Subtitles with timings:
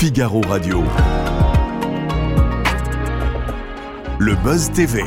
[0.00, 0.84] Figaro Radio.
[4.20, 5.02] Le Buzz TV.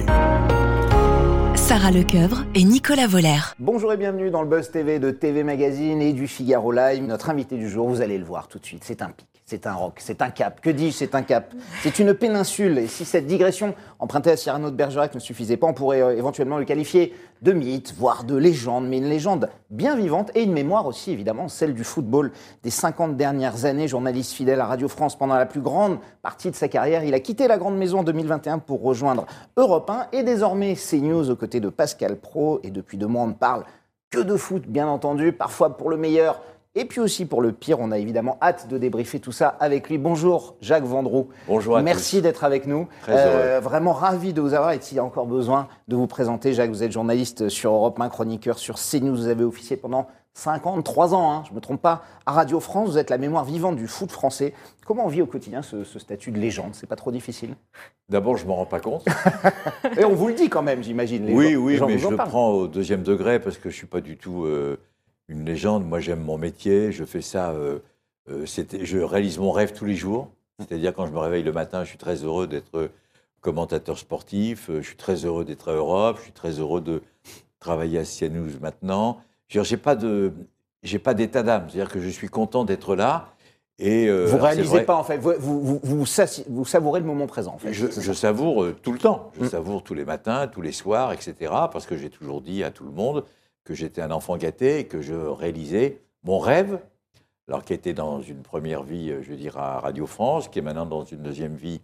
[1.56, 3.40] Sarah Lecoeuvre et Nicolas Voller.
[3.58, 7.04] Bonjour et bienvenue dans le Buzz TV de TV Magazine et du Figaro Live.
[7.04, 9.31] Notre invité du jour, vous allez le voir tout de suite, c'est un pic.
[9.52, 10.62] C'est un roc, c'est un cap.
[10.62, 11.54] Que dis-je, c'est un cap.
[11.82, 12.78] C'est une péninsule.
[12.78, 16.18] Et si cette digression empruntée à Cyrano de Bergerac ne suffisait pas, on pourrait euh,
[16.18, 20.54] éventuellement le qualifier de mythe, voire de légende, mais une légende bien vivante et une
[20.54, 22.32] mémoire aussi, évidemment, celle du football
[22.64, 23.90] des 50 dernières années.
[23.90, 27.20] Journaliste fidèle à Radio France pendant la plus grande partie de sa carrière, il a
[27.20, 29.26] quitté la grande maison en 2021 pour rejoindre
[29.58, 32.62] Europe 1 et désormais CNews aux côtés de Pascal Pro.
[32.64, 33.66] Et depuis deux mois, on ne parle
[34.12, 36.40] que de foot, bien entendu, parfois pour le meilleur,
[36.76, 39.90] et puis aussi pour le pire, on a évidemment hâte de débriefer tout ça avec
[39.90, 39.98] lui.
[39.98, 41.28] Bonjour Jacques Vendroux.
[41.48, 42.88] Bonjour à Merci d'être avec nous.
[43.02, 43.60] Très heureux.
[43.62, 46.70] Vraiment ravi de vous avoir et s'il y a encore besoin de vous présenter, Jacques,
[46.72, 49.16] vous êtes journaliste sur Europe 1, chroniqueur sur CNews.
[49.16, 52.92] Vous avez officié pendant 53 ans, hein, je ne me trompe pas, à Radio France.
[52.92, 54.54] Vous êtes la mémoire vivante du foot français.
[54.86, 56.70] Comment on vit au quotidien ce, ce statut de légende?
[56.74, 57.56] C'est pas trop difficile?
[58.08, 59.06] D'abord, je ne m'en rends pas compte.
[60.00, 61.28] Et on vous le dit quand même, j'imagine.
[61.34, 63.78] Oui, gens- oui, gens mais je le prends au deuxième degré parce que je ne
[63.80, 64.80] suis pas du tout euh,
[65.32, 65.86] une légende.
[65.88, 66.92] Moi, j'aime mon métier.
[66.92, 67.52] Je fais ça.
[67.52, 67.80] euh,
[68.30, 70.30] euh, je réalise mon rêve tous les jours.
[70.60, 72.88] C'est-à-dire, quand je me réveille le matin, je suis très heureux d'être euh,
[73.40, 74.70] commentateur sportif.
[74.70, 76.18] Je suis très heureux d'être à Europe.
[76.20, 77.02] Je suis très heureux de
[77.60, 79.22] travailler à CNews maintenant.
[79.48, 80.32] Je n'ai pas de.
[80.84, 83.30] J'ai pas d'état d'âme, c'est-à-dire que je suis content d'être là.
[83.78, 86.06] Et euh, Vous réalisez pas en fait, vous, vous,
[86.66, 87.74] savourez le moment présent en fait.
[87.74, 89.32] Je, savoure euh, tout le temps.
[89.40, 89.50] Je Mm.
[89.50, 91.34] savoure tous les matins, tous les soirs, etc.
[91.72, 93.24] Parce que j'ai toujours dit à tout le monde
[93.64, 96.80] que j'étais un enfant gâté et que je réalisais mon rêve,
[97.48, 100.60] alors qui était dans une première vie, euh, je veux dire, à Radio France, qui
[100.60, 101.82] est maintenant dans une deuxième vie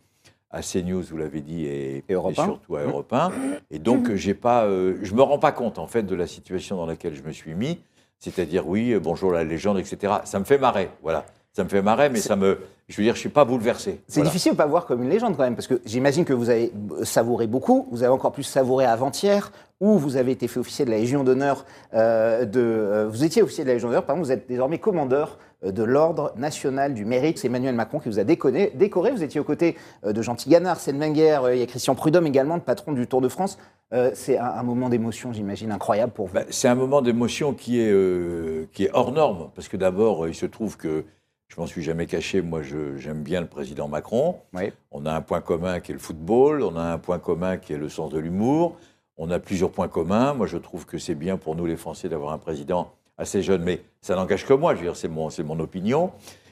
[0.50, 2.46] à CNews, vous l'avez dit, et, Et Europe et 1.
[2.46, 3.32] surtout à Europe 1.
[3.70, 6.78] Et donc, j'ai pas, euh, je me rends pas compte, en fait, de la situation
[6.78, 7.82] dans laquelle je me suis mis.
[8.20, 10.14] C'est-à-dire, oui, euh, bonjour la légende, etc.
[10.24, 11.26] Ça me fait marrer, voilà.
[11.58, 14.00] Ça me fait marrer, mais ça me, je veux dire, je suis pas bouleversé.
[14.08, 14.30] C'est Voilà.
[14.30, 16.72] difficile de pas voir comme une légende quand même, parce que j'imagine que vous avez
[17.02, 19.52] savouré beaucoup, vous avez encore plus savouré avant-hier,
[19.82, 21.66] où vous avez été fait officier de la Légion d'honneur,
[21.96, 25.40] euh, de, euh, vous étiez officier de la Légion d'honneur, pardon, vous êtes désormais commandeur
[25.66, 27.40] euh, de l'Ordre national du mérite.
[27.40, 29.10] C'est Emmanuel Macron qui vous a déconné, décoré.
[29.10, 32.54] Vous étiez aux côtés de Jean Tigana, Arsène Wenger, il y a Christian Prudhomme également,
[32.54, 33.58] le patron du Tour de France.
[33.94, 36.34] Euh, C'est un, un moment d'émotion, j'imagine, incroyable pour vous.
[36.36, 40.36] Ben, c'est un moment d'émotion qui, est, qui est hors norme, parce que d'abord, il
[40.36, 41.04] se trouve que,
[41.48, 44.38] je m'en suis jamais caché, moi j'aime bien le président Macron.
[44.54, 44.72] Oui.
[44.92, 47.74] On a un point commun qui est le football, on a un point commun qui
[47.74, 48.78] est le sens de l'humour,
[49.18, 50.34] on a plusieurs points communs.
[50.34, 53.64] Moi je trouve que c'est bien pour nous les Français d'avoir un président assez jeune,
[53.64, 56.12] mais ça n'engage que moi, je veux dire, c'est mon, c'est mon opinion.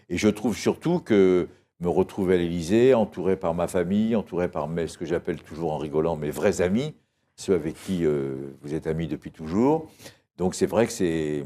[0.10, 1.48] Et je trouve surtout que
[1.80, 5.74] me retrouver à l'Élysée, entouré par ma famille, entouré par mes, ce que j'appelle toujours
[5.74, 6.96] en rigolant mes vrais amis,
[7.36, 9.88] ceux avec qui euh, vous êtes amis depuis toujours.
[10.38, 11.44] Donc c'est vrai que c'est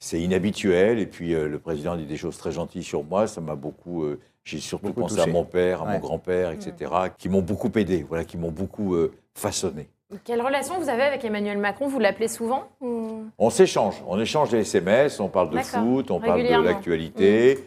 [0.00, 0.98] c'est inhabituel.
[0.98, 3.26] Et puis euh, le président dit des choses très gentilles sur moi.
[3.28, 4.02] Ça m'a beaucoup.
[4.02, 5.28] euh, J'ai surtout Beaucoup pensé touché.
[5.30, 5.92] à mon père, à Ouais.
[5.94, 9.88] mon grand-père, etc., qui m'ont beaucoup aidé, voilà, qui m'ont beaucoup euh, façonné.
[10.24, 11.86] Quelle relation vous avez avec Emmanuel Macron?
[11.86, 12.64] Vous l'appelez souvent?
[12.80, 17.58] Ou- On s'échange, on échange des SMS, on parle de foot, on parle de l'actualité.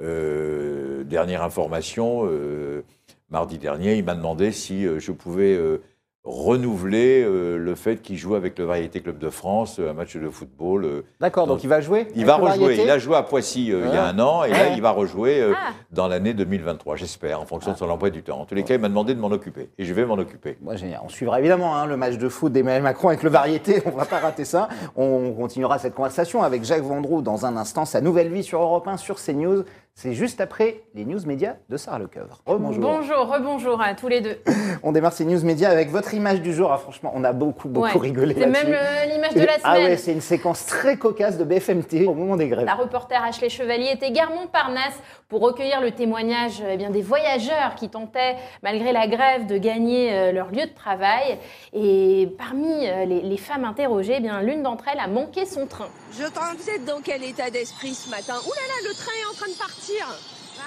[0.00, 2.82] Euh, dernière information, euh,
[3.30, 5.80] mardi dernier, il m'a demandé si euh, je pouvais euh,
[6.24, 10.16] renouveler euh, le fait qu'il joue avec le Variété Club de France euh, un match
[10.16, 10.84] de football.
[10.84, 12.78] euh, D'accord, donc donc, il va jouer Il va rejouer.
[12.82, 14.08] Il a joué à Poissy il y a Ah.
[14.10, 15.72] un an et là, il va rejouer Ah.
[15.90, 17.46] dans l'année 2023, j'espère, en Ah.
[17.46, 18.40] fonction de son emploi du temps.
[18.40, 20.56] En tous les cas, il m'a demandé de m'en occuper et je vais m'en occuper.
[20.62, 21.00] Moi, génial.
[21.04, 23.82] On suivra évidemment hein, le match de foot d'Emmanuel Macron avec le variété.
[23.86, 24.68] On ne va pas rater ça.
[24.96, 27.84] On continuera cette conversation avec Jacques Vendroux dans un instant.
[27.84, 29.64] Sa nouvelle vie sur Europe 1, sur CNews.
[29.94, 32.40] C'est juste après les news médias de Sarah Lecoeuvre.
[32.46, 32.80] Rebonjour.
[32.82, 34.38] Bonjour, rebonjour à tous les deux.
[34.82, 36.72] On démarre ces news médias avec votre image du jour.
[36.72, 38.00] Ah, franchement, on a beaucoup, beaucoup Ouais.
[38.00, 38.66] rigolé C'est là-dessus.
[38.68, 39.90] même le- l'image de la Ah semaine.
[39.90, 42.64] ouais, c'est une séquence très cocasse de BFM TV au moment des grèves.
[42.64, 44.94] La reporter Ashley Chevalier était gare Montparnasse
[45.28, 50.12] pour recueillir le témoignage eh bien, des voyageurs qui tentaient, malgré la grève, de gagner
[50.12, 51.38] euh, leur lieu de travail.
[51.74, 55.66] Et parmi euh, les, les femmes interrogées, eh bien, l'une d'entre elles a manqué son
[55.66, 55.88] train.
[56.18, 58.34] Je t'en- Vous êtes dans quel état d'esprit ce matin?
[58.46, 60.14] Ouh là là, le train est en train de partir 是啊，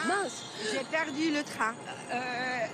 [0.10, 0.44] 那是。
[0.72, 1.74] J'ai perdu le train.
[2.14, 2.16] Euh,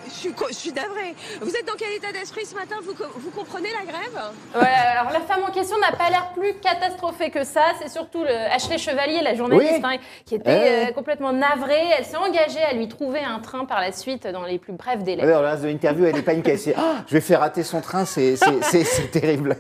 [0.06, 1.16] je suis, je suis navrée.
[1.42, 4.22] Vous êtes dans quel état d'esprit ce matin vous, co- vous comprenez la grève
[4.54, 7.62] Voilà, alors la femme en question n'a pas l'air plus catastrophée que ça.
[7.82, 9.82] C'est surtout le Ashley Chevalier, la journaliste, Oui.
[9.84, 10.88] hein, qui était Ouais.
[10.90, 11.82] euh, complètement navrée.
[11.98, 15.04] Elle s'est engagée à lui trouver un train par la suite dans les plus brefs
[15.04, 15.24] délais.
[15.24, 16.52] Alors, reste de l'interview, elle est paniquée.
[16.52, 19.56] Elle s'est Ah, je vais faire rater son train, c'est c'est- c'est- c'est terrible.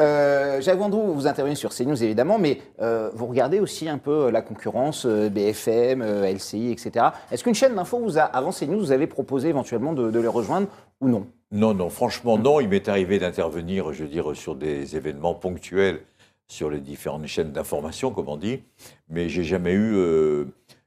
[0.00, 4.30] Euh, Jacques Vendroux, vous intervenez sur CNews évidemment, mais euh, vous regardez aussi un peu
[4.30, 7.06] la concurrence, BFM, LCI, etc.
[7.32, 10.28] Est-ce qu'une chaîne d'info vous a, avant CNews, vous avez proposé éventuellement de, de les
[10.28, 10.68] rejoindre
[11.00, 11.26] ou non?
[11.50, 12.60] Non, non, franchement, non.
[12.60, 16.00] Il m'est arrivé d'intervenir, je veux dire, sur des événements ponctuels
[16.46, 18.62] sur les différentes chaînes d'information, comme on dit,
[19.08, 20.44] mais j'ai jamais eu, euh,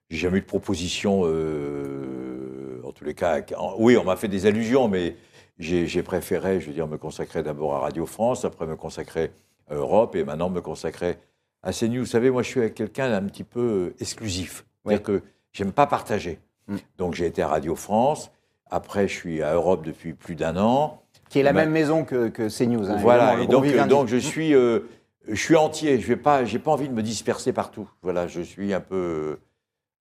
[0.10, 3.42] j'ai jamais eu de proposition, euh, en tous les cas.
[3.58, 5.16] en- oui, on m'a fait des allusions, mais
[5.58, 9.32] j'ai préféré, je veux dire, me consacrer d'abord à Radio France, après me consacrer
[9.70, 11.18] à Europe, et maintenant me consacrer
[11.64, 12.02] à CNews.
[12.02, 14.64] Vous savez, moi, je suis quelqu'un d'un petit peu euh, exclusif.
[14.86, 15.22] C'est-à-dire que
[15.52, 16.40] j'aime pas partager.
[16.68, 16.76] Mm.
[16.98, 18.32] Donc, j'ai été à Radio France.
[18.70, 21.02] Après, je suis à Europe depuis plus d'un an.
[21.30, 22.90] Qui est la même maison que, que CNews.
[22.90, 24.82] hein, Voilà, et donc, je suis, euh,
[25.28, 26.00] je suis entier.
[26.00, 27.90] Je vais pas, pas envie de me disperser partout.
[28.02, 29.40] Voilà, je suis un peu,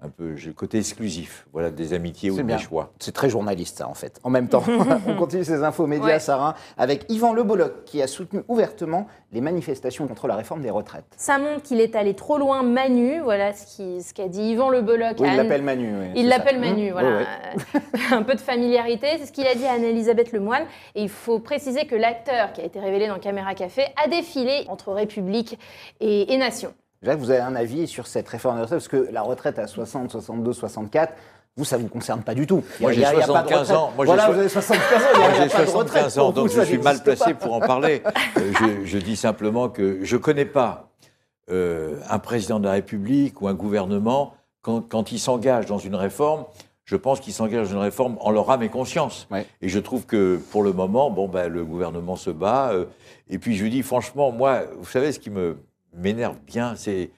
[0.02, 1.46] un peu, j'ai le côté exclusif.
[1.54, 2.58] Voilà, des amitiés ou des bien.
[2.58, 2.92] choix.
[2.98, 4.20] C'est très journaliste, ça, en fait.
[4.24, 4.62] En même temps,
[5.08, 6.18] on continue ces infos médias, Ouais.
[6.20, 10.68] Sarah, avec Yvan Le Bolloc, qui a soutenu ouvertement les manifestations contre la réforme des
[10.68, 11.06] retraites.
[11.16, 14.68] Ça montre qu'il est allé trop loin Manu, voilà ce qui- ce qu'a dit Yvan
[14.68, 15.16] Le Bolloc.
[15.18, 15.90] Oui, il Anne- l'appelle Manu.
[15.98, 16.60] oui, Il l'appelle.
[16.60, 16.92] Manu, Mmh.
[16.92, 17.08] voilà.
[17.08, 17.24] Ouais,
[17.74, 17.80] ouais.
[18.12, 19.06] Un peu de familiarité.
[19.18, 20.64] C'est ce qu'il a dit à Anne-Elisabeth Lemoine.
[20.94, 24.66] Et il faut préciser que l'acteur qui a été révélé dans Caméra Café a défilé
[24.68, 25.58] entre République
[26.00, 26.74] et, et Nation.
[27.06, 28.78] Jacques, vous avez un avis sur cette réforme des retraites?
[28.80, 31.12] Parce que la retraite à 60, 62, 64,
[31.56, 32.64] vous, ça ne vous concerne pas du tout.
[32.66, 33.76] Il y a- Moi, j'ai il y a- il y a pas de 75 retraite.
[33.78, 33.92] ans.
[33.94, 36.48] Moi, j'ai voilà, vous avez 75 ans, Moi, j'ai pas de retraite 75 ans, donc
[36.48, 37.34] vous, je suis mal placé pas.
[37.34, 38.02] pour en parler.
[38.38, 40.90] Euh, je, je dis simplement que je ne connais pas
[41.48, 45.94] euh, un président de la République ou un gouvernement, quand, quand il s'engage dans une
[45.94, 46.44] réforme,
[46.84, 49.28] je pense qu'il s'engage dans une réforme en leur âme et conscience.
[49.30, 49.46] Ouais.
[49.62, 52.70] Et je trouve que pour le moment, bon, ben, le gouvernement se bat.
[52.72, 52.86] euh,
[53.30, 55.56] et puis je lui dis franchement, moi, vous savez, ce qui me
[55.96, 57.10] m'énerve bien, c'est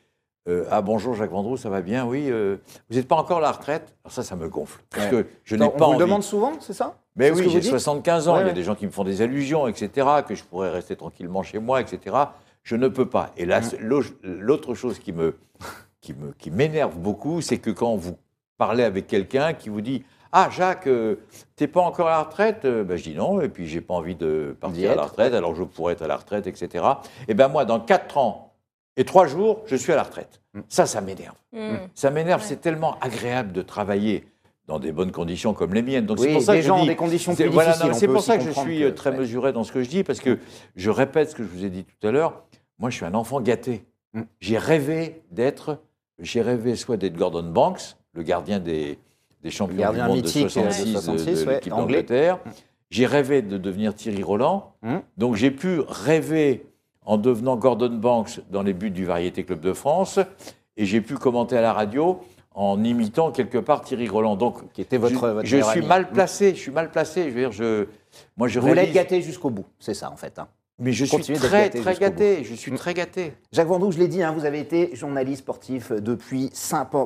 [0.49, 2.07] euh, Ah bonjour Jacques Vendroux, ça va bien?
[2.07, 2.57] Oui, euh,
[2.89, 3.95] vous n'êtes pas encore à la retraite?
[4.05, 4.83] Alors ça, ça me gonfle.
[4.91, 5.11] Parce Ouais.
[5.25, 5.99] que je n'ai pas on vous envie.
[5.99, 6.97] le demande souvent, c'est ça?
[7.17, 7.71] Mais ce oui, j'ai dites?
[7.71, 8.53] 75 ans, Ouais, il y a ouais.
[8.55, 11.81] des gens qui me font des allusions, etc., que je pourrais rester tranquillement chez moi,
[11.81, 12.17] etc.
[12.63, 13.31] Je ne peux pas.
[13.37, 15.37] Et là, l'au- l'autre chose qui me
[16.01, 18.17] qui me qui m'énerve beaucoup, c'est que quand vous
[18.57, 21.17] parlez avec quelqu'un qui vous dit ah Jacques, euh,
[21.57, 22.65] t'es pas encore à la retraite?
[22.67, 25.35] Euh, ben, Je dis non, et puis j'ai pas envie de partir à la retraite,
[25.35, 26.85] alors je pourrais être à la retraite, etc.
[27.27, 28.48] Et ben moi, dans 4 ans
[28.99, 30.43] et 3 jours, je suis à la retraite.
[30.55, 30.61] Mm.
[30.69, 31.37] Ça, ça m'énerve.
[31.53, 31.77] Hmm.
[31.95, 32.47] Ça m'énerve, Ouais.
[32.49, 34.27] c'est tellement agréable de travailler
[34.67, 36.05] dans des bonnes conditions comme les miennes.
[36.05, 37.73] Donc c'est Oui, pour ça des que je gens dis- dans des conditions plus voilà,
[37.95, 39.17] C'est pour ça que je suis que- euh, très ouais.
[39.19, 40.39] mesuré dans ce que je dis, parce que
[40.77, 42.43] je répète ce que je vous ai dit tout à l'heure.
[42.79, 43.85] Moi, je suis un enfant gâté.
[44.13, 44.23] Mm.
[44.41, 45.79] J'ai rêvé d'être,
[46.19, 48.99] j'ai rêvé soit d'être Gordon Banks, le gardien des,
[49.43, 52.39] des champions gardien du monde mythique, de 66, de de- 66, de ouais, l'équipe d'Angleterre.
[52.91, 54.73] J'ai rêvé de devenir Thierry Roland.
[54.83, 54.97] Mm.
[55.17, 56.67] Donc j'ai pu rêver
[57.09, 60.21] en devenant Gordon Banks dans les buts du Variété Club de France,
[60.77, 62.21] et j'ai pu commenter à la radio
[62.55, 64.37] en imitant quelque part Thierry Roland.
[64.37, 65.87] Donc Qui était votre, je, votre je suis ami.
[65.87, 67.25] mal placé, je suis mal placé.
[67.25, 67.87] Je veux dire, je,
[68.37, 70.39] moi je Vous l'êtes gâté jusqu'au bout, c'est ça en fait.
[70.39, 70.49] hein.
[70.79, 72.45] mais je suis très gâté très gâté.
[72.45, 73.33] Je suis très gâté.
[73.53, 76.53] Jacques Vendroux, je l'ai dit, hein, vous avez été journaliste sportif depuis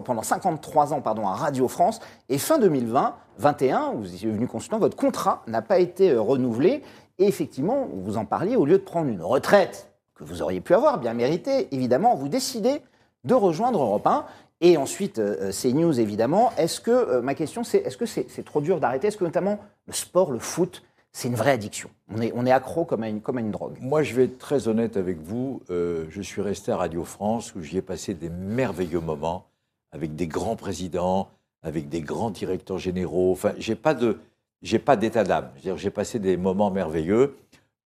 [0.04, 2.00] pendant 53 ans pardon, à Radio France.
[2.28, 6.20] Et fin 2020, 21, vous y êtes venu consultant, votre contrat n'a pas été euh,
[6.20, 6.82] renouvelé.
[7.20, 10.74] Et effectivement, vous en parliez, au lieu de prendre une retraite que vous auriez pu
[10.74, 12.82] avoir, bien méritée, évidemment, vous décidez
[13.24, 14.26] de rejoindre Europe 1.
[14.60, 16.52] Et ensuite, euh, CNews, évidemment.
[16.56, 19.08] Est-ce que, euh, ma question, c'est est-ce que c'est trop dur d'arrêter?
[19.08, 21.90] Est-ce que notamment le sport, le foot, c'est une vraie addiction?
[22.08, 23.76] On est, accro comme à une, comme à une drogue.
[23.80, 25.62] Moi, je vais être très honnête avec vous.
[25.70, 29.46] Euh, je suis resté à Radio France où j'y ai passé des merveilleux moments
[29.90, 31.28] avec des grands présidents,
[31.64, 33.32] avec des grands directeurs généraux.
[33.32, 34.20] Enfin, j'ai pas de,
[34.62, 35.50] j'ai pas d'état d'âme.
[35.76, 37.34] J'ai passé des moments merveilleux.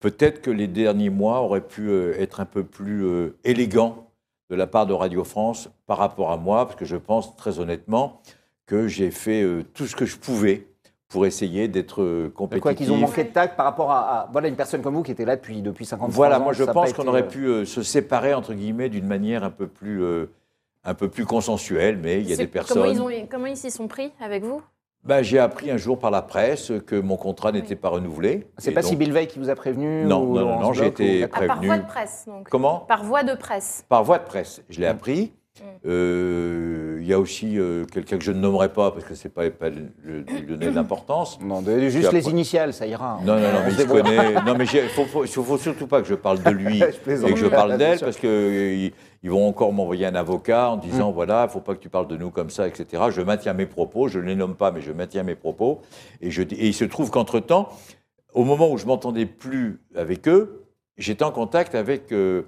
[0.07, 4.07] Peut-être que les derniers mois auraient pu euh, être un peu plus euh, élégants
[4.51, 7.59] de la part de Radio France par rapport à moi, parce que je pense très
[7.59, 8.21] honnêtement
[8.67, 10.69] que j'ai fait euh, tout ce que je pouvais
[11.09, 12.63] pour essayer d'être compétitif.
[12.63, 15.03] quoi qu'ils ont manqué de tact par rapport à, à- voilà, une personne comme vous
[15.03, 16.45] qui était là depuis, depuis 53 Voilà, ans.
[16.45, 19.43] moi je pense qu'on été, aurait euh, pu euh, se séparer entre guillemets d'une manière
[19.43, 20.27] un peu plus, euh,
[20.85, 22.81] un peu plus consensuelle, mais il y a des personnes.
[22.95, 24.63] Comment ils, ont, comment ils s'y sont pris avec vous?
[25.07, 28.49] Ben, j'ai appris un jour par la presse que mon contrat n'était pas renouvelé.
[28.59, 30.87] C'est pas donc- Sybille Veil qui vous a prévenu Non, ou non, non, non, j'ai
[30.87, 31.67] été- ou- Ah, Par Prévenu.
[31.67, 32.49] voie de presse, donc.
[32.49, 32.81] Comment?
[32.81, 33.85] Par voie de presse.
[33.89, 34.63] Par voie de presse.
[34.69, 34.91] Je l'ai Mm.
[34.91, 35.33] appris.
[35.61, 35.89] Mm.
[35.89, 39.29] Euh, Il y a aussi euh, quelqu'un que je ne nommerai pas parce que c'est
[39.29, 41.39] pas, pas le, donner d'importance.
[41.43, 43.21] Non, de- juste les initiales, ça ira.
[43.25, 44.35] Non, non, non, On mais il se connaît.
[44.45, 46.91] Non, mais il faut, faut, faut surtout pas que je parle de lui et
[47.33, 50.81] que je parle d'elle parce qu'ils ils vont encore m'envoyer un avocat en Mm.
[50.81, 53.05] disant voilà, il faut pas que tu parles de nous comme ça, etc.
[53.11, 55.81] Je maintiens mes propos, je ne les nomme pas, mais je maintiens mes propos.
[56.21, 57.69] Et, je, et il se trouve qu'entre-temps,
[58.35, 60.65] au moment où je m'entendais plus avec eux,
[60.99, 62.43] j'étais en contact avec euh,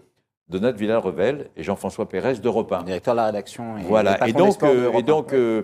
[0.48, 2.82] Donat Villarrevel et Jean-François Pérez d'Europe 1.
[2.84, 3.78] Directeur de la rédaction.
[3.78, 5.62] Et, Voilà, et donc, euh, et donc euh,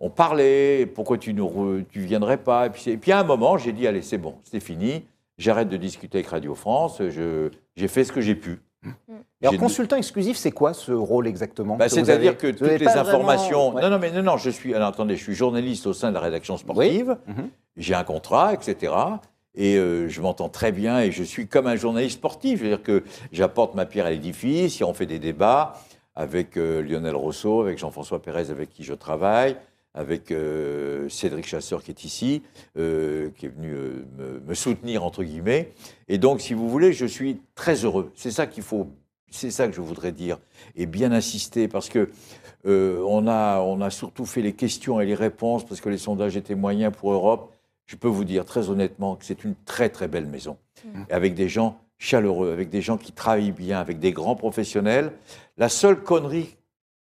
[0.00, 3.24] on parlait, pourquoi tu ne tu viendrais pas et puis, c'est- et puis à un
[3.24, 5.04] moment, j'ai dit, allez, c'est bon, c'est fini,
[5.38, 8.60] j'arrête de discuter avec Radio France, je- j'ai fait ce que j'ai pu.
[9.40, 12.76] Et alors, consultant exclusif, c'est quoi ce rôle exactement Bah, C'est-à-dire avez que toutes les
[12.76, 13.74] vraiment- informations...
[13.74, 13.80] Ouais.
[13.82, 14.74] Non, non, mais non, non, je suis...
[14.74, 17.16] Alors, attendez, je suis journaliste au sein de la rédaction sportive,
[17.78, 18.92] j'ai un contrat, etc.
[19.54, 22.60] Et euh, je m'entends très bien et je suis comme un journaliste sportif.
[22.60, 25.74] C'est-à-dire que j'apporte ma pierre à l'édifice, on fait des débats.
[26.16, 29.56] avec euh, Lionel Rousseau, avec Jean-François Pérez, avec qui je travaille,
[29.94, 32.42] avec euh, Cédric Chasseur qui est ici,
[32.74, 33.70] qui est venu
[34.18, 35.72] me, me soutenir entre guillemets.
[36.08, 38.12] Et donc, si vous voulez, je suis très heureux.
[38.14, 38.88] C'est ça qu'il faut,
[39.30, 40.38] c'est ça que je voudrais dire
[40.76, 42.10] et bien insister parce que
[42.64, 46.36] on a, on a surtout fait les questions et les réponses parce que les sondages
[46.36, 47.53] étaient moyens pour Europe.
[47.86, 50.56] Je peux vous dire très honnêtement que c'est une très très belle maison
[51.08, 55.12] Et avec des gens chaleureux, avec des gens qui travaillent bien, avec des grands professionnels.
[55.56, 56.56] La seule connerie,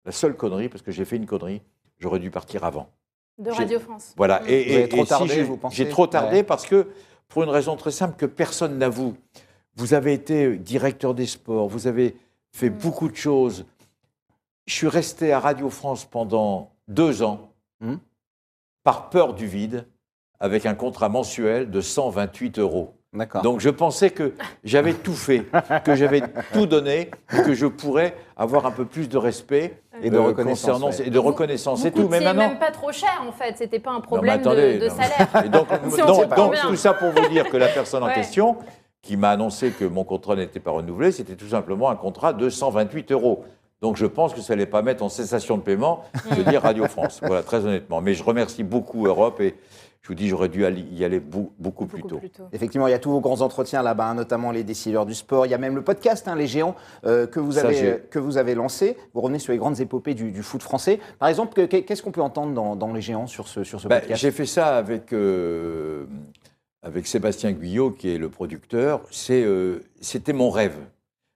[0.05, 1.61] la seule connerie, parce que j'ai fait une connerie,
[1.99, 2.89] j'aurais dû partir avant.
[3.37, 4.13] De Radio France.
[4.17, 4.41] Voilà.
[4.41, 4.45] Mm.
[4.47, 6.43] Et, Vous avez et- trop si tardé, j'ai- vous pensez J'ai trop tardé Ouais.
[6.43, 6.87] parce que,
[7.27, 9.15] pour une raison très simple que personne n'avoue,
[9.75, 12.17] vous avez été directeur des sports, vous avez
[12.51, 12.77] fait Mm.
[12.79, 13.65] beaucoup de choses.
[14.65, 17.53] Je suis resté à Radio France pendant deux ans,
[18.83, 19.85] par peur du vide,
[20.39, 22.93] avec un contrat mensuel de 128 euros.
[23.11, 23.41] D'accord.
[23.41, 25.43] Donc je pensais que j'avais tout fait,
[25.83, 26.21] que j'avais
[26.53, 30.21] tout donné, et que je pourrais avoir un peu plus de respect Et de euh,
[30.21, 31.07] reconnaissance, ouais.
[31.07, 32.07] et de reconnaissance Vous et tout.
[32.07, 34.83] Mais maintenant, même pas trop cher en fait, c'était pas un non, problème attendez, de,
[34.83, 35.27] de non, salaire.
[35.45, 38.07] Et donc, Si on donc- donc, tout ça pour vous dire que la personne en
[38.07, 38.13] Ouais.
[38.13, 38.57] question,
[39.01, 42.47] qui m'a annoncé que mon contrat n'était pas renouvelé, c'était tout simplement un contrat de
[42.49, 43.43] 128 euros.
[43.81, 46.03] Donc je pense que ça n'allait pas mettre en cessation de paiement
[46.37, 47.21] de dire Radio France.
[47.23, 48.01] Voilà, très honnêtement.
[48.01, 49.55] Mais je remercie beaucoup Europe et
[50.01, 52.17] je vous dis, j'aurais dû y aller beaucoup plus Beaucoup tôt.
[52.19, 52.43] plus tôt.
[52.53, 55.45] Effectivement, il y a tous vos grands entretiens là-bas, hein, notamment les décideurs du sport.
[55.45, 56.75] Il y a même le podcast, hein, Les Géants,
[57.05, 58.95] euh, que, vous avez, que vous avez lancé.
[59.13, 60.99] Vous revenez sur les grandes épopées du, du foot français.
[61.19, 63.81] Par exemple, que- que- qu'est-ce qu'on peut entendre dans, dans Les Géants sur ce, sur
[63.81, 64.21] ce Ben, podcast?
[64.21, 66.05] J'ai fait ça avec, euh,
[66.81, 69.01] avec Sébastien Guyot, qui est le producteur.
[69.11, 70.77] C'est, euh, C'était mon rêve.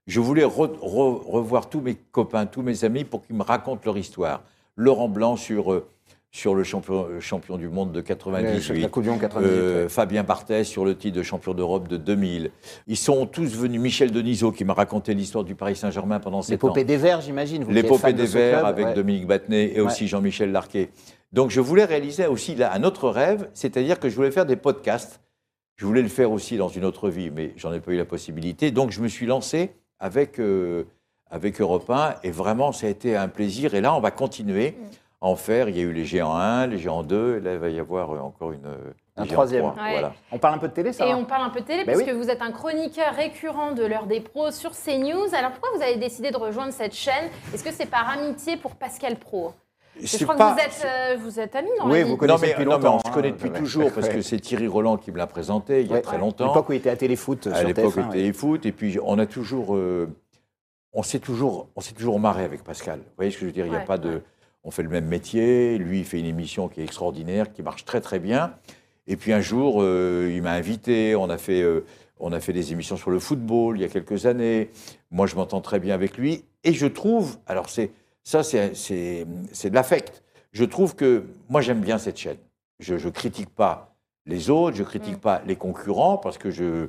[0.08, 3.82] Je voulais re- re- revoir tous mes copains, tous mes amis pour qu'ils me racontent
[3.86, 4.42] leur histoire.
[4.78, 5.86] Laurent Blanc sur, euh,
[6.36, 8.90] sur le champion, euh, champion du monde de La 98.
[8.90, 9.48] Coupe du Monde 98.
[9.48, 9.90] Euh, ouais.
[9.90, 12.50] Fabien Barthez sur le titre de champion d'Europe de 2000.
[12.88, 13.80] Ils sont tous venus.
[13.80, 16.68] Michel Denisot qui m'a raconté l'histoire du Paris Saint-Germain pendant sept ans.
[16.68, 17.66] L'épopée des Verts, j'imagine.
[17.70, 18.94] L'épopée de des Verts club, avec ouais.
[18.96, 19.88] Dominique Battenet et Ouais.
[19.88, 20.90] aussi Jean-Michel Larquet.
[21.32, 24.56] Donc je voulais réaliser aussi là un autre rêve, c'est-à-dire que je voulais faire des
[24.56, 25.22] podcasts.
[25.76, 28.06] Je voulais le faire aussi dans une autre vie, mais j'en ai pas eu la
[28.06, 28.72] possibilité.
[28.72, 30.84] Donc je me suis lancé avec, euh,
[31.30, 33.76] avec Europe 1 et vraiment ça a été un plaisir.
[33.76, 34.80] Et là on va continuer à
[35.24, 35.70] en faire.
[35.70, 37.80] Il y a eu les Géants 1, les Géants 2, et là il va y
[37.80, 38.78] avoir euh, encore une, euh,
[39.16, 39.62] Un troisième.
[39.72, 39.82] 3.
[39.84, 39.92] Ouais.
[39.94, 40.14] Voilà.
[40.32, 41.86] On parle un peu de télé, ça Et va on parle un peu de télé,
[41.86, 42.18] Ben puisque oui.
[42.22, 45.34] vous êtes un chroniqueur récurrent de l'heure des pros sur CNews.
[45.34, 47.30] Alors pourquoi vous avez décidé de rejoindre cette chaîne?
[47.54, 49.54] Est-ce que c'est par amitié pour Pascal Pro?
[49.98, 52.06] Parce que Je crois pas- que vous êtes, euh, vous êtes amis dans Oui, la
[52.06, 53.60] vous connaissez non mais, depuis non, mais on longtemps, se connaît hein, depuis ouais.
[53.60, 56.02] toujours parce que c'est Thierry Roland qui me l'a présenté il y a Ouais.
[56.02, 56.48] très À longtemps.
[56.48, 59.26] l'époque où il était à Téléfoot à l'époque TF1, au téléfoot et puis on a
[59.28, 60.10] toujours euh,
[60.94, 63.52] on s'est toujours on s'est toujours marré avec Pascal vous voyez ce que je veux
[63.52, 63.68] dire?
[63.68, 64.22] Il y a Ouais, pas de ouais.
[64.64, 67.86] On fait le même métier lui il fait une émission qui est extraordinaire qui marche
[67.86, 68.54] très très bien.
[69.08, 71.86] Et puis un jour euh, il m'a invité on a fait euh,
[72.20, 74.70] on a fait des émissions sur le football il y a quelques années.
[75.12, 76.46] Moi je m'entends très bien avec lui.
[76.64, 77.92] Et je trouve alors c'est
[78.24, 80.24] ça c'est c'est c'est de l'affect.
[80.52, 82.38] Je trouve que moi j'aime bien cette chaîne.
[82.80, 83.94] Je je critique pas
[84.26, 85.20] les autres, je critique Mm.
[85.20, 86.88] pas les concurrents parce que je,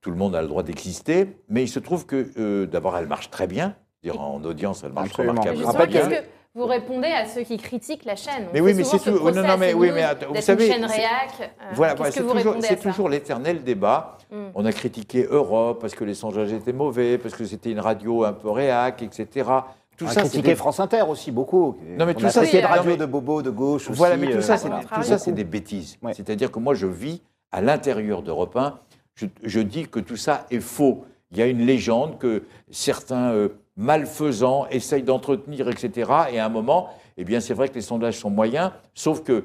[0.00, 3.06] tout le monde a le droit d'exister, mais il se trouve que euh, d'abord elle
[3.06, 3.74] marche très bien,
[4.18, 5.40] en audience elle marche Absolument.
[5.40, 6.22] Remarquablement Justement,
[6.56, 9.18] Vous répondez à ceux qui critiquent la chaîne On Mais oui, mais c'est ce tout.
[9.28, 11.30] Non, non, mais oui, mais attends, vous savez, une chaîne c'est- réac.
[11.40, 14.18] Euh, Voilà, c'est toujours, l'éternel débat.
[14.30, 14.36] Mm.
[14.54, 18.22] On a critiqué Europe parce que les sondages étaient mauvais, parce que c'était une radio
[18.22, 19.48] un peu réac, etc.
[19.96, 21.76] Tout On a ça, critiqué des- France Inter aussi, beaucoup.
[21.98, 23.98] Non, mais On tout a ça, c'est- radio mais- de bobo, de gauche aussi.
[23.98, 24.84] Voilà, mais tout ça, euh, c'est voilà.
[24.84, 25.98] des, tout ça, c'est des bêtises.
[26.02, 26.14] Ouais.
[26.14, 27.20] C'est-à-dire que moi, je vis
[27.50, 28.78] à l'intérieur d'Europe 1.
[29.16, 31.04] Je, je dis que tout ça est faux.
[31.32, 36.10] Il y a une légende que certains euh, malfaisants essayent d'entretenir, etc.
[36.32, 39.44] Et à un moment, eh bien, c'est vrai que les sondages sont moyens, sauf que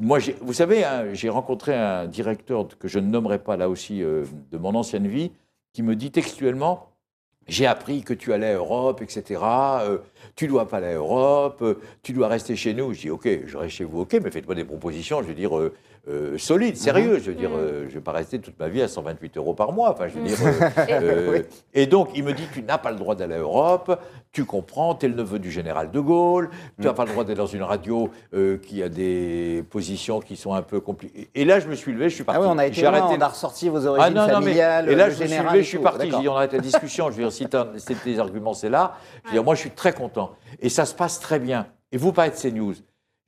[0.00, 4.02] moi, vous savez, hein, j'ai rencontré un directeur que je ne nommerai pas là aussi
[4.02, 5.32] euh, de mon ancienne vie,
[5.72, 6.88] qui me dit textuellement
[7.48, 9.40] j'ai appris que tu allais à Europe, etc.
[9.42, 9.98] Euh,
[10.36, 12.92] tu dois pas aller à Europe, euh, tu dois rester chez nous.
[12.92, 15.52] Je dis, OK, je reste chez vous, OK, mais faites-moi des propositions, je veux dire,
[16.08, 17.18] euh, solides, sérieux.
[17.22, 17.56] Je veux dire, Mhm.
[17.58, 19.90] euh, je vais pas rester toute ma vie à 128 euros par mois.
[19.92, 20.26] Enfin, je veux Mhm.
[20.26, 20.38] dire.
[20.88, 21.42] euh,
[21.74, 24.00] Et donc, il me dit, tu n'as pas le droit d'aller à Europe,
[24.32, 27.22] tu comprends, tu es le neveu du général de Gaulle, tu n'as pas le droit
[27.24, 28.10] d'être dans une radio
[28.66, 31.28] qui a des positions qui sont un peu compliquées.
[31.34, 32.40] Et là, je me suis levé, je suis parti.
[32.42, 34.26] Ah oui, on a été loin, arrêté on a ressorti vos ah origines non, non,
[34.26, 34.34] mais.
[34.34, 34.88] familiales.
[34.90, 36.10] Et là, le je me suis levé, je suis parti.
[36.10, 37.10] J'ai dit, on arrête la discussion.
[37.10, 37.46] Je veux dire, si
[38.02, 38.94] tes arguments, c'est là.
[39.24, 40.32] Je veux dire, moi, je suis très content.
[40.60, 41.66] Et ça se passe très bien.
[41.92, 42.74] Et vous parlez de CNews.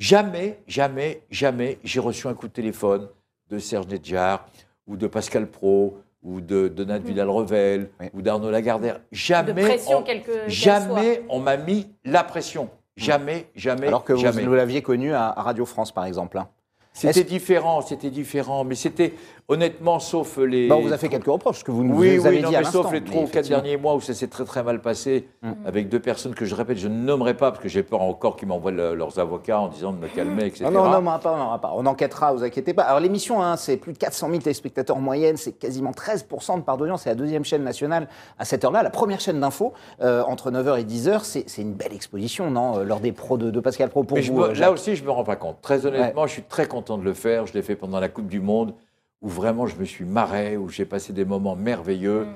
[0.09, 3.09] Jamais, jamais, jamais, j'ai reçu un coup de téléphone
[3.49, 4.47] de Serge Nedjar
[4.87, 8.07] ou de Pascal Pro ou de, de Nat Vidal-Revel Oui.
[8.13, 8.97] ou d'Arnaud Lagardère.
[8.97, 12.69] De Jamais, pression, on, jamais on m'a mis la pression.
[12.99, 14.45] Jamais, jamais, Alors que vous, jamais.
[14.45, 16.37] vous l'aviez connu à, à Radio France, par exemple.
[16.37, 16.49] hein.
[16.95, 19.15] C'était différent, c'était différent, mais c'était
[19.49, 20.69] honnêtement, sauf les.
[20.69, 22.43] Bah, on vous a fait quelques reproches, ce que vous nous Oui, avez oui, dit
[22.45, 24.63] non, à mais sauf les trois ou quatre derniers mois où ça s'est très très
[24.63, 25.29] mal passé
[25.67, 28.37] avec deux personnes que je répète, je ne nommerai pas parce que j'ai peur encore
[28.37, 30.65] qu'ils m'envoient le- leurs avocats en disant de me calmer, etc.
[30.67, 31.73] Non, non, on n'aura pas, on n'aura pas.
[31.75, 32.85] On enquêtera, vous inquiétez pas.
[32.85, 36.63] Alors l'émission, hein, c'est plus de 400 000 téléspectateurs en moyenne, c'est quasiment 13% de
[36.63, 37.03] part d'audience.
[37.03, 38.09] C'est la deuxième chaîne nationale
[38.39, 41.21] à cette heure-là, la première chaîne d'info euh, entre 9h et 10h.
[41.25, 44.17] C'est c'est une belle exposition, non euh, Lors des pros de, de Pascal Pro pour
[44.17, 44.39] Mais vous.
[44.39, 45.61] me- là aussi, je me rends pas compte.
[45.61, 47.47] Très honnêtement, je suis très content de le faire.
[47.47, 48.75] Je l'ai fait pendant la Coupe du Monde,
[49.23, 52.26] où vraiment je me suis marré, où j'ai passé des moments merveilleux.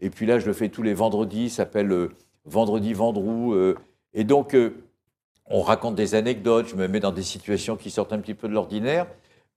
[0.00, 1.50] Et puis là, je le fais tous les vendredis.
[1.50, 2.08] Ça s'appelle euh,
[2.44, 3.52] Vendredi Vendroux.
[3.54, 3.76] euh,
[4.14, 4.74] et donc, euh,
[5.46, 6.68] on raconte des anecdotes.
[6.68, 9.06] Je me mets dans des situations qui sortent un petit peu de l'ordinaire.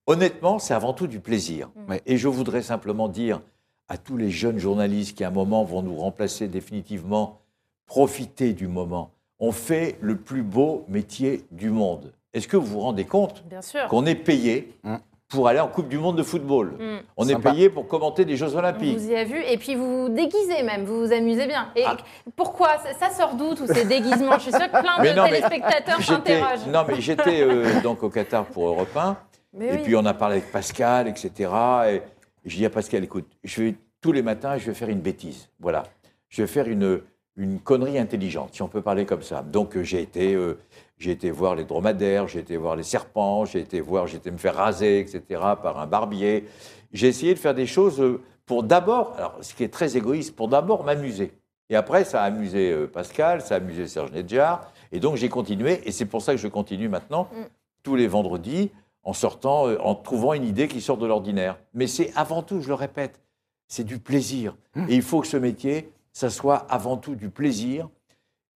[0.08, 1.70] Honnêtement, c'est avant tout du plaisir.
[1.88, 2.02] Ouais.
[2.06, 3.42] Et je voudrais simplement dire
[3.88, 7.40] à tous les jeunes journalistes qui, à un moment, vont nous remplacer définitivement,
[7.86, 9.12] profitez du moment.
[9.40, 12.14] On fait le plus beau métier du monde.
[12.34, 13.88] Est-ce que vous vous rendez compte Bien sûr.
[13.88, 14.96] qu'on est payé Mm.
[15.30, 16.98] pour aller en Coupe du Monde de football Mm.
[17.18, 17.50] On Sympa.
[17.50, 18.98] est payé pour commenter des Jeux On Olympiques.
[18.98, 21.70] vous y a vu, et puis vous vous déguisez même, vous vous amusez bien.
[21.76, 21.98] Et Ah.
[22.36, 25.14] pourquoi Ça ça sort d'où tous ces déguisements Je suis sûre que plein de Mais
[25.14, 26.68] non, mais téléspectateurs J'étais- s'interrogent.
[26.68, 29.18] Non, mais j'étais euh, donc au Qatar pour Europe 1.
[29.54, 29.78] Mais et oui.
[29.84, 31.50] puis on a parlé avec Pascal, etc.
[31.90, 32.02] Et
[32.46, 35.50] je dis à Pascal, écoute, je vais, tous les matins, je vais faire une bêtise.
[35.60, 35.84] Voilà.
[36.30, 37.02] Je vais faire une,
[37.38, 39.42] une connerie intelligente, si on peut parler comme ça.
[39.42, 40.60] Donc euh, j'ai été, euh,
[40.98, 44.32] j'ai été voir les dromadaires, j'ai été voir les serpents, j'ai été voir, j'ai été
[44.32, 45.22] me faire raser, etc.
[45.62, 46.46] par un barbier.
[46.92, 50.36] J'ai essayé de faire des choses euh, pour d'abord, alors ce qui est très égoïste,
[50.36, 51.32] pour d'abord m'amuser.
[51.70, 54.70] Et après, ça a amusé Pascal, ça a amusé Serge Nedjar.
[54.92, 57.44] Et donc j'ai continué, et c'est pour ça que je continue maintenant, Mm.
[57.84, 58.72] tous les vendredis,
[59.04, 61.58] en sortant, en trouvant une idée qui sort de l'ordinaire.
[61.74, 63.22] Mais c'est avant tout, je le répète,
[63.68, 64.56] c'est du plaisir.
[64.90, 67.90] Et il faut que ce métier, ça soit avant tout du plaisir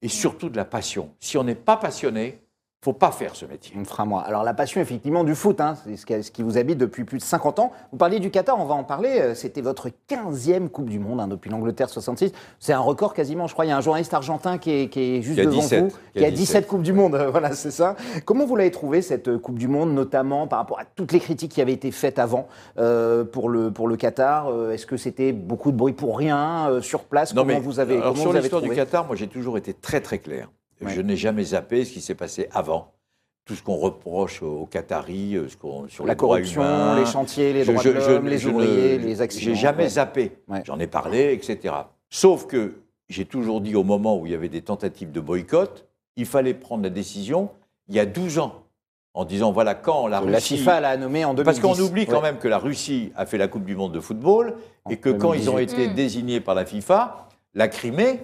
[0.01, 1.15] et surtout de la passion.
[1.19, 2.44] Si on n'est pas passionné,
[2.85, 3.75] faut pas faire ce métier.
[3.79, 4.21] On fera moi.
[4.21, 7.03] Alors la passion effectivement du foot, hein, c'est ce qui, ce qui vous habite depuis
[7.03, 7.71] plus de 50 ans.
[7.91, 9.19] Vous parliez du Qatar, on va en parler.
[9.19, 12.31] Euh, C'était votre 15e Coupe du Monde hein, depuis l'Angleterre 66.
[12.59, 13.65] C'est un record quasiment, je crois.
[13.65, 16.19] Il y a un journaliste argentin qui est, qui est juste devant 17, vous, qui
[16.19, 16.39] a qui a 17.
[16.39, 17.15] 17 Coupes du Monde.
[17.31, 17.95] Voilà, c'est ça.
[18.23, 21.19] Comment vous l'avez trouvé cette euh, Coupe du Monde, notamment par rapport à toutes les
[21.19, 24.47] critiques qui avaient été faites avant euh, pour, le, pour le Qatar?
[24.71, 27.33] Est-ce que c'était beaucoup de bruit pour rien euh, sur place?
[27.33, 30.19] Comment vous avez, alors comment sur l'histoire du Qatar, moi j'ai toujours été très très
[30.19, 30.49] clair.
[30.81, 30.93] Ouais.
[30.93, 32.91] Je n'ai jamais zappé ce qui s'est passé avant.
[33.45, 36.99] Tout ce qu'on reproche aux Qataris, euh, ce qu'on- sur La les droits corruption, humains,
[36.99, 39.45] les chantiers, les Je- droits je- de l'homme, les ne- ouvriers, les accidents.
[39.45, 39.89] J'ai jamais Ouais.
[39.89, 40.31] zappé.
[40.47, 40.63] Ouais.
[40.65, 41.73] J'en ai parlé, etc.
[42.09, 42.73] Sauf que
[43.07, 45.85] j'ai toujours dit au moment où il y avait des tentatives de boycott,
[46.17, 47.49] il fallait prendre la décision
[47.87, 48.63] il y a 12 ans,
[49.13, 50.57] en disant voilà quand la La Russie.
[50.57, 51.45] FIFA l'a nommé en 2010.
[51.61, 52.21] Parce qu'on oublie quand Ouais.
[52.23, 54.55] même que la Russie a fait la Coupe du Monde de football
[54.89, 55.83] et que quand ils ont 2018.
[55.83, 55.93] été Mm.
[55.93, 58.21] désignés par la FIFA, la Crimée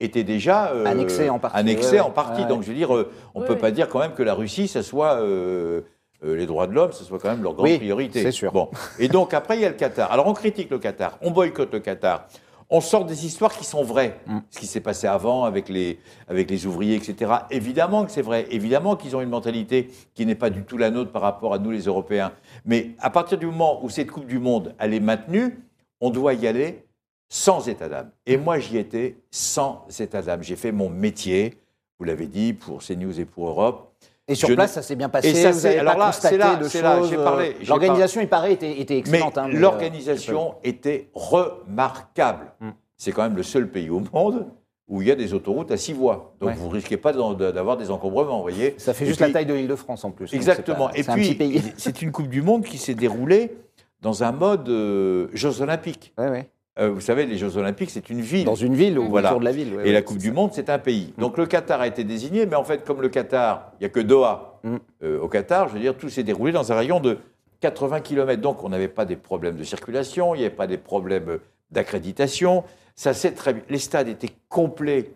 [0.00, 2.00] était déjà euh, Annexée en partie, ouais, ouais.
[2.00, 2.42] en partie.
[2.42, 2.64] Ouais, Donc ouais.
[2.64, 3.60] je veux dire, euh, on ne Oui, peut oui.
[3.60, 5.80] pas dire quand même que la Russie, ça soit euh,
[6.24, 8.22] euh, les droits de l'homme, ce soit quand même leur grande Oui, priorité.
[8.22, 8.52] c'est sûr.
[8.52, 8.68] Bon.
[8.98, 10.10] Et donc après, il y a le Qatar.
[10.12, 12.26] Alors on critique le Qatar, on boycotte le Qatar.
[12.70, 14.20] On sort des histoires qui sont vraies.
[14.26, 14.38] Mm.
[14.50, 17.32] Ce qui s'est passé avant avec les, avec les ouvriers, etc.
[17.50, 18.46] Évidemment que c'est vrai.
[18.50, 21.58] Évidemment qu'ils ont une mentalité qui n'est pas du tout la nôtre par rapport à
[21.58, 22.30] nous, les Européens.
[22.66, 25.58] Mais à partir du moment où cette Coupe du Monde, elle est maintenue,
[26.02, 26.84] on doit y aller
[27.28, 28.10] sans état d'âme.
[28.26, 30.42] Et moi, j'y étais sans état d'âme.
[30.42, 31.58] J'ai fait mon métier,
[31.98, 33.92] vous l'avez dit, pour CNews et pour Europe.
[34.30, 35.28] Et sur Je place, ne- ça s'est bien passé.
[35.28, 36.72] Et ça, vous avez alors pas là, constaté là, de choses.
[37.10, 39.38] j'ai euh, L'organisation, il paraît, était, était Mais excellente.
[39.38, 42.52] hein, mais, euh, l'organisation était remarquable.
[42.60, 42.68] Mm.
[42.96, 44.46] C'est quand même le seul pays au monde
[44.88, 46.34] où il y a des autoroutes à six voies.
[46.40, 46.54] Donc Ouais.
[46.56, 48.74] vous risquez pas d'avoir des encombrements, vous voyez.
[48.78, 50.32] ça fait Et juste puis- la taille de l'île de France en plus.
[50.32, 50.88] Exactement.
[50.88, 51.72] c'est pas- Et C'est un petit puis, pays.
[51.76, 53.56] c'est une Coupe du Monde qui s'est déroulée
[54.00, 56.12] dans un mode euh, Jeux Olympiques.
[56.18, 56.50] Ouais, ouais.
[56.78, 58.44] Euh, vous savez, les Jeux Olympiques, c'est une ville.
[58.44, 59.30] Dans une ville ou Voilà.
[59.30, 59.74] autour de la ville.
[59.74, 60.22] ouais, Et ouais, la c'est Coupe ça.
[60.22, 61.12] du Monde, c'est un pays.
[61.18, 63.88] Donc le Qatar a été désigné, mais en fait, comme le Qatar, il n'y a
[63.90, 64.76] que Doha Mm.
[65.04, 67.18] euh, au Qatar, je veux dire, tout s'est déroulé dans un rayon de
[67.60, 68.40] 80 km.
[68.42, 71.38] Donc on n'avait pas des problèmes de circulation, il n'y avait pas des problèmes
[71.70, 72.64] d'accréditation.
[72.96, 73.62] Ça s'est très bien.
[73.68, 75.12] Les stades étaient complets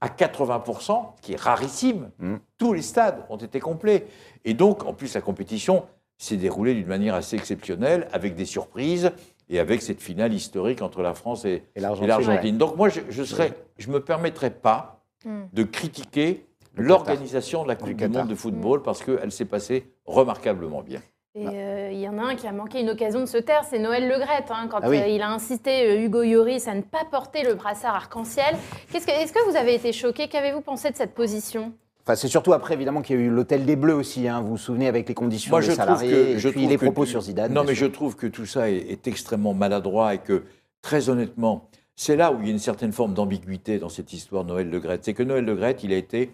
[0.00, 2.08] à 80%, ce qui est rarissime.
[2.18, 2.36] Mm.
[2.58, 4.06] Tous les stades ont été complets.
[4.44, 5.84] Et donc, en plus, la compétition
[6.18, 9.10] s'est déroulée d'une manière assez exceptionnelle, avec des surprises
[9.48, 12.58] et avec cette finale historique entre la France et, l'Argentine.
[12.58, 14.92] Donc moi, je ne serais, je me permettrai pas
[15.24, 15.44] Mm.
[15.52, 18.06] de critiquer Le l'organisation de la Coupe Du.
[18.08, 21.00] Monde de football parce qu'elle s'est passée remarquablement bien.
[21.34, 23.64] Et euh, il y en a un qui a manqué une occasion de se taire,
[23.68, 24.98] c'est Noël Legrette, hein, quand Ah oui.
[25.00, 28.54] euh, il a incité euh, Hugo Lloris à ne pas porter le brassard arc-en-ciel.
[28.92, 30.28] Qu'est-ce que- Est-ce que vous avez été choqué?
[30.28, 31.72] Qu'avez-vous pensé de cette position?
[32.06, 34.28] Enfin, c'est surtout après, évidemment, qu'il y a eu l'hôtel des Bleus aussi.
[34.28, 36.48] hein, vous vous souvenez avec les conditions Moi, des je trouve salariés que et je
[36.48, 37.52] puis trouve les propos sur Zidane.
[37.52, 37.86] Non, mais sûr.
[37.86, 40.44] je trouve que tout ça est, est extrêmement maladroit et que
[40.82, 44.44] très honnêtement, c'est là où il y a une certaine forme d'ambiguïté dans cette histoire
[44.44, 45.04] de Noël Le Graët.
[45.04, 46.30] C'est que Noël Le Graët, il a été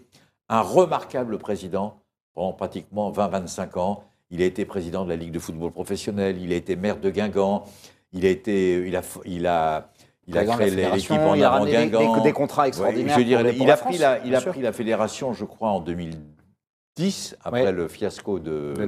[0.50, 2.02] un remarquable président
[2.34, 4.04] pendant pratiquement 20-25 ans.
[4.30, 6.36] Il a été président de la Ligue de football professionnel.
[6.38, 7.64] Il a été maire de Guingamp.
[8.12, 9.91] Il a été, il a, il a,
[10.26, 13.24] il a créé l'équipe en il a des- des- des contrats Ouais, extraordinaires je veux
[13.26, 14.52] dire, pour les- pour il la a pris la, il bien a sûr.
[14.52, 17.72] pris la fédération, je crois, en 2010 après Ouais.
[17.72, 18.84] le fiasco de, De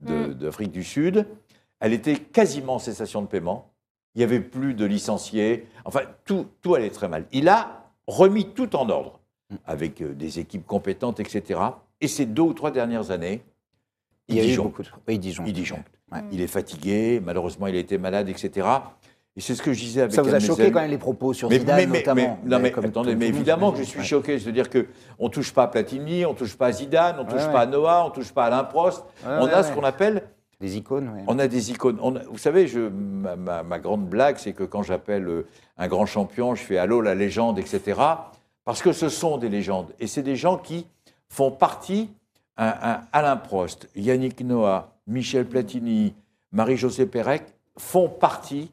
[0.00, 1.26] de- d'Afrique du Sud.
[1.80, 3.70] Elle était quasiment en cessation de paiement.
[4.14, 5.66] Il n'y avait plus de licenciés.
[5.84, 7.26] Enfin, tout, tout allait très mal.
[7.32, 9.20] Il a remis tout en ordre
[9.66, 11.60] avec euh, des équipes compétentes, etc.
[12.00, 13.42] Et ces deux ou trois dernières années,
[14.28, 14.88] Il il y a eu beaucoup de.
[15.06, 15.44] Oui, Dijon.
[15.46, 15.86] Il disjoncte.
[16.10, 16.20] Ouais.
[16.32, 17.20] Il est fatigué.
[17.22, 18.66] Malheureusement, il a été malade, etc.
[19.36, 20.72] Et c'est ce que je disais avec Ça vous a choqué amis.
[20.72, 23.14] quand même les propos sur Mais, Zidane mais- mais- notamment mais- non, mais comme attendez,
[23.14, 24.04] mais évidemment que je suis Ouais.
[24.04, 24.38] choqué.
[24.38, 24.86] C'est-à-dire que
[25.18, 27.66] on touche pas à Platini, on touche pas à Zidane, on touche Ouais, pas à.
[27.66, 29.04] Noah, on touche pas à Alain Prost.
[29.26, 30.22] On a ce qu'on appelle
[30.58, 31.20] Des icônes, oui.
[31.26, 31.98] on a des icônes.
[32.00, 35.46] On a- vous savez, je, ma, ma- ma grande blague, c'est que quand j'appelle euh,
[35.76, 38.00] un grand champion, je fais Allô la légende, etc.
[38.64, 39.88] Parce que ce sont des légendes.
[40.00, 40.86] Et c'est des gens qui
[41.28, 42.08] font partie,
[42.56, 46.14] un, un Alain Prost, Yannick Noah, Michel Platini,
[46.52, 47.42] Marie-Josée Pérec,
[47.78, 48.70] font partie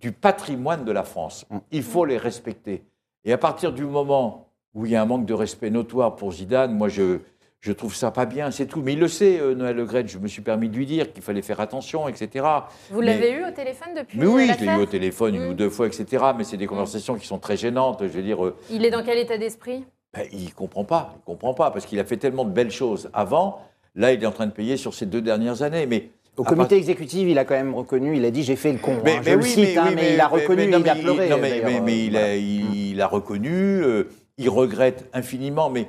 [0.00, 1.46] du patrimoine de la France.
[1.50, 1.58] Mm.
[1.72, 2.82] Il faut les respecter.
[3.24, 6.32] Et à partir du moment où il y a un manque de respect notoire pour
[6.32, 7.18] Zidane, moi je,
[7.60, 8.80] je trouve ça pas bien, c'est tout.
[8.80, 11.12] Mais il le sait, euh, Noël Le Gret, je me suis permis de lui dire
[11.12, 12.46] qu'il fallait faire attention, etc.
[12.90, 15.50] Vous l'avez eu au téléphone depuis Mais oui, je l'ai eu au téléphone une Mm.
[15.50, 16.24] ou deux fois, etc.
[16.36, 17.98] Mais c'est des conversations qui sont très gênantes.
[18.02, 19.84] Je veux dire, euh, Il est dans quel état d'esprit?
[20.14, 23.10] ben, il comprend pas, il comprend pas, parce qu'il a fait tellement de belles choses
[23.12, 23.60] avant.
[23.94, 25.86] Là, il est en train de payer sur ces deux dernières années.
[25.86, 28.78] Mais Au comité exécutif, il a quand même reconnu, il a dit j'ai fait le
[28.78, 28.96] con.
[29.04, 29.20] Mais, hein.
[29.24, 31.28] mais je le oui, cite, hein, mais, il a reconnu, non, il a mais pleuré.
[31.28, 32.26] non, mais, d'ailleurs, mais- mais il, voilà.
[32.28, 34.04] a, il, il a reconnu, euh,
[34.38, 35.88] il regrette infiniment, mais,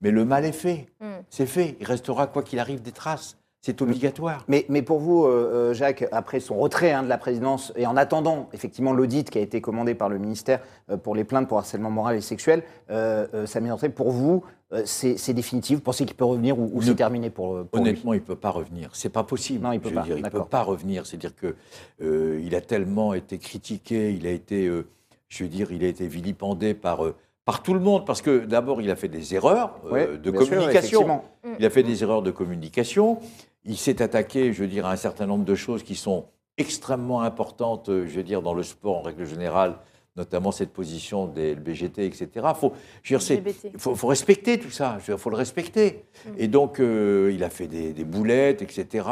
[0.00, 0.86] mais le mal est fait.
[1.00, 1.06] Mm.
[1.30, 1.76] C'est fait.
[1.80, 3.36] Il restera, quoi qu'il arrive, des traces.
[3.64, 4.44] C'est obligatoire.
[4.48, 5.28] Mais, mais pour vous, euh,
[5.70, 9.38] euh, Jacques, après son retrait hein, de la présidence et en attendant effectivement l'audit qui
[9.38, 12.64] a été commandé par le ministère euh, pour les plaintes pour harcèlement moral et sexuel,
[12.90, 16.80] euh, euh, Samir pour vous, euh, c'est définitif Vous pensez qu'il peut revenir ou, ou
[16.80, 18.90] Ne- c'est terminé pour, euh, pour lui Honnêtement, il ne peut pas revenir.
[18.94, 19.62] C'est pas possible.
[19.64, 21.06] Non, il peut Je pas, dire, il ne peut pas revenir.
[21.06, 21.54] C'est-à-dire que
[22.02, 24.88] euh, il a tellement été critiqué, il a été, euh,
[25.28, 28.06] je veux dire, il a été vilipendé par, euh, par tout le monde.
[28.06, 30.70] Parce que d'abord, il a fait des erreurs euh, de sûr, communication.
[31.00, 31.24] effectivement.
[31.60, 33.20] il a fait des erreurs de communication.
[33.64, 36.26] Il s'est attaqué, je veux dire, à un certain nombre de choses qui sont
[36.58, 39.76] extrêmement importantes, euh, je veux dire, dans le sport en règle générale,
[40.16, 42.28] notamment cette position des LBGT, etc.
[42.54, 42.72] Faut,
[43.02, 46.04] je veux dire, faut, faut respecter tout ça, il faut le respecter.
[46.36, 49.06] Et donc, euh, il a fait des, des boulettes, etc.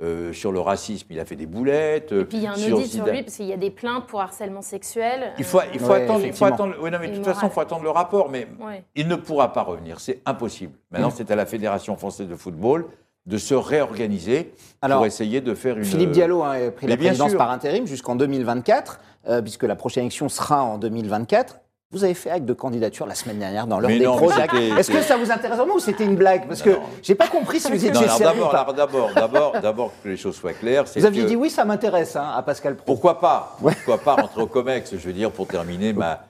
[0.00, 2.12] Euh, sur le racisme, il a fait des boulettes.
[2.12, 3.70] Et puis il y a un sur audit sur lui parce qu'il y a des
[3.70, 5.32] plaintes pour harcèlement sexuel.
[5.38, 6.46] Il faut, il faut Ouais, attendre, il faut effectivement.
[6.54, 6.74] attendre.
[6.80, 8.30] Oui, non, mais de toute façon, il faut attendre le rapport.
[8.30, 8.84] Mais ouais.
[8.94, 10.72] il ne pourra pas revenir, c'est impossible.
[10.90, 11.14] Maintenant, Mm.
[11.16, 12.86] c'est à la Fédération française de football
[13.26, 15.84] de se réorganiser Alors, pour essayer de faire une.
[15.84, 17.38] Philippe Diallo hein, a pris la mais présidence sûr.
[17.38, 21.60] par intérim jusqu'en 2024, euh, puisque la prochaine élection sera en 2024.
[21.92, 25.02] Vous avez fait acte de candidature la semaine dernière dans l'heure des c'était- Est-ce que
[25.02, 26.48] ça vous intéresse vraiment ou c'était une blague?
[26.48, 26.70] Parce que
[27.02, 30.54] j'ai pas compris si vous étiez sérieux d'abord, d'abord, d'abord, d'abord que les choses soient
[30.54, 30.84] claires.
[30.96, 32.86] Vous aviez que- dit oui, ça m'intéresse hein, à Pascal Pro.
[32.86, 33.58] Pourquoi pas?
[33.60, 34.92] Pourquoi pas rentrer au COMEX?
[34.92, 36.22] Je veux dire, pour terminer ma,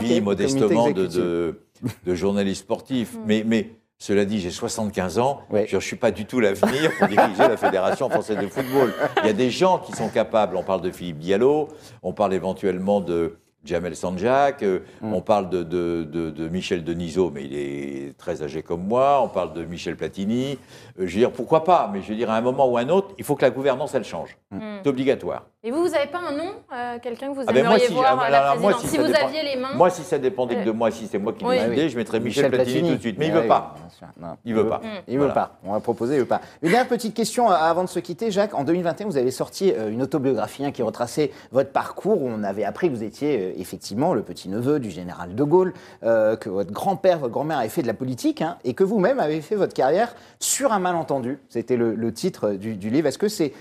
[0.00, 1.60] vie modestement de, de,
[2.06, 3.16] de journaliste sportif.
[3.26, 5.42] Mais, mais cela dit, j'ai 75 ans.
[5.68, 8.94] Je ne suis pas du tout l'avenir pour diriger la Fédération française de football.
[9.22, 10.56] Il y a des gens qui sont capables.
[10.56, 11.68] On parle de Philippe Diallo,
[12.02, 15.12] on parle éventuellement de Jamel Sanjak, euh, Mm.
[15.12, 19.20] on parle de, de, de- de Michel Denisot, mais il est très âgé comme moi.
[19.22, 20.52] On parle de Michel Platini.
[20.98, 22.80] Euh, je veux dire, pourquoi pas Mais je veux dire, à un moment ou à
[22.80, 24.38] un autre, il faut que la gouvernance, elle change.
[24.50, 24.58] Mm.
[24.82, 25.44] C'est obligatoire.
[25.62, 27.88] Et vous, vous n'avez pas un nom euh, Quelqu'un que vous Ah ben moi, aimeriez
[27.88, 29.74] si- voir ah, à la alors, moi, présidence si Si vous dépend- aviez les mains.
[29.74, 31.56] Moi, si ça dépendait que de moi, si c'est moi qui Oui.
[31.58, 31.88] décidais, Ah oui.
[31.90, 33.16] je mettrais Michel, Platini, tout de suite.
[33.18, 33.74] Mais il Ah veut oui, pas.
[34.18, 34.80] Non, Il veut pas.
[35.06, 35.34] Il veut Voilà.
[35.34, 35.58] pas.
[35.62, 36.40] On va proposer, il veut pas.
[36.62, 38.54] Une dernière petite question euh, avant de se quitter, Jacques.
[38.54, 42.22] En 2021, vous avez sorti euh, une autobiographie hein, qui retraçait votre parcours.
[42.22, 45.74] Où on avait appris que vous étiez euh, effectivement le petit-neveu du général de Gaulle,
[46.04, 49.20] euh, que votre grand-père, votre grand-mère avait fait de la politique, hein, et que vous-même
[49.20, 51.38] avez fait votre carrière sur un malentendu.
[51.50, 53.08] C'était le, le titre du, du livre.
[53.08, 53.52] Est-ce que c'est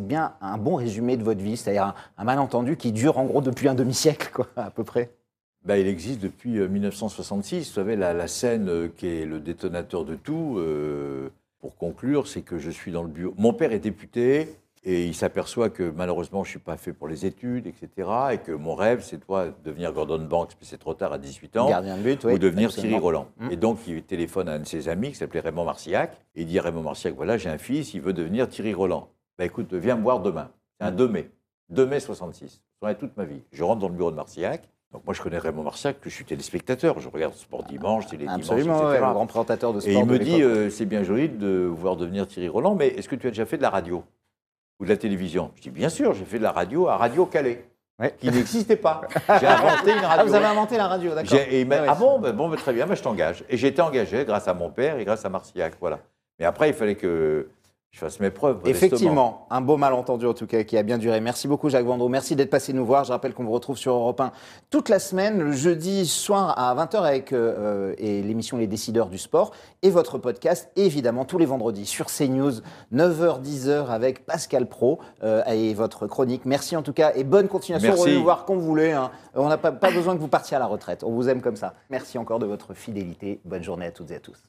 [0.00, 3.40] bien un bon résumé de votre vie, c'est-à-dire un, un malentendu qui dure en gros
[3.40, 5.10] depuis un demi-siècle, quoi, à peu près
[5.64, 7.68] Bah, il existe depuis euh, 1966.
[7.68, 11.28] Vous savez, la, la scène euh, qui est le détonateur de tout, euh,
[11.60, 13.34] pour conclure, c'est que je suis dans le bureau.
[13.36, 14.48] Mon père est député
[14.82, 18.08] et il s'aperçoit que malheureusement, je ne suis pas fait pour les études, etc.
[18.32, 21.56] Et que mon rêve, c'est toi devenir Gordon Banks, mais c'est trop tard à 18
[21.58, 21.68] ans.
[21.68, 22.32] Gardien de but, oui.
[22.32, 22.70] ou devenir.
[22.70, 23.28] Thierry Roland.
[23.38, 23.50] Mm.
[23.50, 26.12] Et donc, il téléphone à un de ses amis qui s'appelait Raymond Marciac.
[26.34, 29.08] Et il dit à Raymond Marciac voilà, j'ai un fils, il veut devenir Thierry Roland.
[29.38, 30.50] Bah écoute, viens me voir demain.
[30.80, 31.30] C'est un 2 mai.
[31.68, 32.62] 2 mai 66.
[32.82, 33.42] Je toute ma vie.
[33.52, 34.62] Je rentre dans le bureau de Marciac.
[34.92, 36.98] Donc, moi, je connais Raymond Marciac, que je suis téléspectateur.
[36.98, 38.88] Je regarde Sport Dimanche, Télé Dimanche, Absolument, etc.
[39.02, 39.92] ouais, le grand présentateur de sport.
[39.92, 42.88] Et il de me dit euh, c'est bien joli de voir devenir Thierry Roland, mais
[42.88, 44.02] est-ce que tu as déjà fait de la radio
[44.80, 45.52] ou de la télévision?
[45.56, 47.66] Je dis bien sûr, j'ai fait de la radio à Radio Calais,
[48.00, 48.14] Ouais.
[48.18, 49.02] qui n'existait pas.
[49.40, 50.08] J'ai inventé une radio.
[50.20, 51.38] Ah, vous avez inventé la radio, d'accord.
[51.38, 51.86] Et il m'a- Ouais, ouais.
[51.90, 53.44] ah bon, ben bon ben très bien, ben je t'engage.
[53.50, 55.98] Et j'ai été engagé grâce à mon père et grâce à Marciac, voilà.
[56.38, 57.48] Mais après, il fallait que
[57.92, 58.60] je fasse mes preuves.
[58.66, 61.20] Effectivement, un beau malentendu en tout cas qui a bien duré.
[61.20, 63.02] Merci beaucoup Jacques Vendroux, merci d'être passé nous voir.
[63.04, 64.30] Je rappelle qu'on vous retrouve sur Europe 1
[64.70, 69.18] toute la semaine, le jeudi soir à 20h avec euh, et l'émission Les Décideurs du
[69.18, 69.50] Sport
[69.82, 72.60] et votre podcast, évidemment tous les vendredis sur CNews,
[72.94, 76.42] 9h, 10h avec Pascal Pro euh, et votre chronique.
[76.44, 77.88] Merci en tout cas et bonne continuation.
[77.88, 78.02] Merci.
[78.02, 78.92] Revenez nous voir quand vous voulez.
[78.92, 79.10] hein.
[79.34, 81.02] On n'a pas, pas besoin que vous partiez à la retraite.
[81.02, 81.74] On vous aime comme ça.
[81.90, 83.40] Merci encore de votre fidélité.
[83.44, 84.40] Bonne journée à toutes et à tous.